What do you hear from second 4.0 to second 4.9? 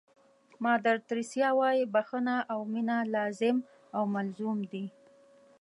ملزوم دي.